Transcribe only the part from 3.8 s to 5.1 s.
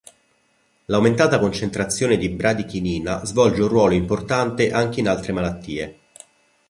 importante anche in